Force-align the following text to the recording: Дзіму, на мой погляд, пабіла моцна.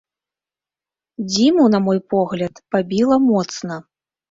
Дзіму, 1.29 1.67
на 1.75 1.83
мой 1.89 2.01
погляд, 2.15 2.65
пабіла 2.73 3.23
моцна. 3.29 3.81